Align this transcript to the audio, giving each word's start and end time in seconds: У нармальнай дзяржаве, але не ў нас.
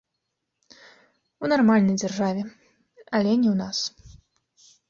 У 1.43 1.51
нармальнай 1.53 1.95
дзяржаве, 2.01 2.43
але 3.19 3.31
не 3.43 3.49
ў 3.53 3.55
нас. 3.63 3.77